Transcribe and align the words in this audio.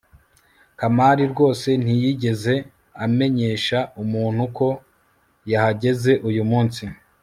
kamali 0.79 1.23
rwose 1.31 1.69
ntiyigeze 1.83 2.53
amenyesha 3.05 3.79
umuntu 4.03 4.43
ko 4.57 4.67
yahageze 5.51 6.11
uyu 6.29 6.43
munsi 6.51 6.83